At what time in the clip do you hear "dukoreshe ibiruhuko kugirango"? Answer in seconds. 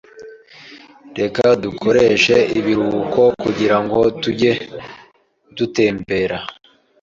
1.63-3.99